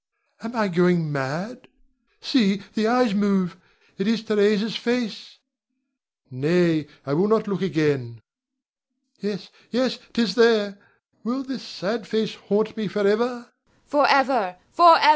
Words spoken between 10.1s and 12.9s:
'tis there! Will this sad face haunt me